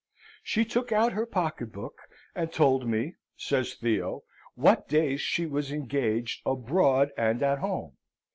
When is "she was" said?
5.21-5.71